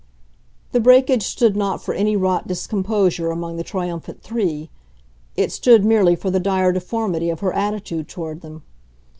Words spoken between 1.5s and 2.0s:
not for